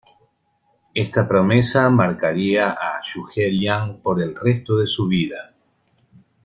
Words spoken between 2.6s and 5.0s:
a Zhuge Liang por el resto de